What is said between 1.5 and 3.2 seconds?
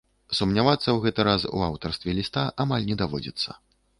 у аўтарстве ліста амаль не